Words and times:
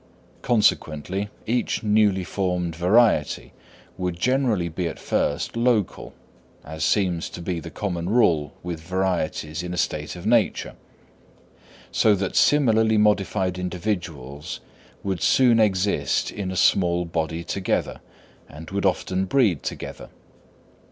Consequently 0.41 1.29
each 1.45 1.83
newly 1.83 2.23
formed 2.23 2.75
variety 2.75 3.53
would 3.99 4.19
generally 4.19 4.67
be 4.67 4.87
at 4.87 4.97
first 4.97 5.55
local, 5.55 6.15
as 6.65 6.83
seems 6.83 7.29
to 7.29 7.39
be 7.39 7.59
the 7.59 7.69
common 7.69 8.09
rule 8.09 8.51
with 8.63 8.79
varieties 8.79 9.61
in 9.61 9.75
a 9.75 9.77
state 9.77 10.15
of 10.15 10.25
nature; 10.25 10.73
so 11.91 12.15
that 12.15 12.35
similarly 12.35 12.97
modified 12.97 13.59
individuals 13.59 14.59
would 15.03 15.21
soon 15.21 15.59
exist 15.59 16.31
in 16.31 16.49
a 16.49 16.55
small 16.55 17.05
body 17.05 17.43
together, 17.43 18.01
and 18.49 18.71
would 18.71 18.87
often 18.87 19.25
breed 19.25 19.61
together. 19.61 20.09